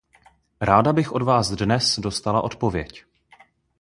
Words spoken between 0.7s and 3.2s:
bych od vás dnes dostala odpověď.